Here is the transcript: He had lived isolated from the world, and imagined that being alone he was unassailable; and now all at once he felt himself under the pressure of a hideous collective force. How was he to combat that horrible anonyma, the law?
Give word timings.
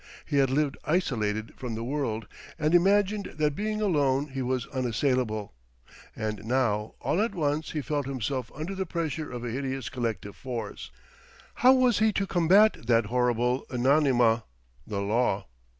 He 0.25 0.37
had 0.37 0.49
lived 0.49 0.77
isolated 0.83 1.53
from 1.55 1.75
the 1.75 1.83
world, 1.83 2.25
and 2.57 2.73
imagined 2.73 3.35
that 3.37 3.55
being 3.55 3.81
alone 3.83 4.29
he 4.29 4.41
was 4.41 4.65
unassailable; 4.69 5.53
and 6.15 6.43
now 6.43 6.95
all 7.01 7.21
at 7.21 7.35
once 7.35 7.69
he 7.73 7.83
felt 7.83 8.07
himself 8.07 8.51
under 8.55 8.73
the 8.73 8.87
pressure 8.87 9.31
of 9.31 9.45
a 9.45 9.51
hideous 9.51 9.89
collective 9.89 10.35
force. 10.35 10.89
How 11.53 11.73
was 11.73 11.99
he 11.99 12.11
to 12.13 12.25
combat 12.25 12.87
that 12.87 13.05
horrible 13.13 13.67
anonyma, 13.69 14.45
the 14.87 15.01
law? 15.01 15.45